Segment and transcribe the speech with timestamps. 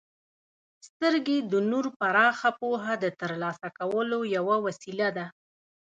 [0.87, 5.25] •سترګې د نور پراخه پوهه د ترلاسه کولو یوه وسیله ده.